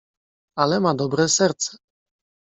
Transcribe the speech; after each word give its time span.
"Ale 0.63 0.79
ma 0.85 0.93
dobre 1.01 1.27
serce." 1.33 1.71